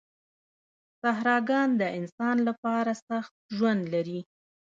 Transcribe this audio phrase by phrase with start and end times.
[1.01, 4.19] صحراګان د انسان لپاره سخت ژوند لري.